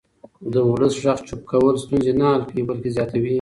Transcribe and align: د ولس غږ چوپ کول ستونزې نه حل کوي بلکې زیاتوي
د 0.53 0.55
ولس 0.69 0.93
غږ 1.03 1.19
چوپ 1.27 1.41
کول 1.51 1.75
ستونزې 1.83 2.13
نه 2.19 2.25
حل 2.33 2.43
کوي 2.49 2.63
بلکې 2.69 2.89
زیاتوي 2.95 3.29